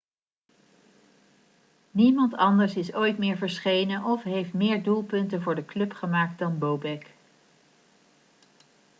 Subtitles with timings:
[1.91, 6.57] niemand anders is ooit meer verschenen of heeft meer doelpunten voor de club gemaakt dan
[6.59, 7.11] bobek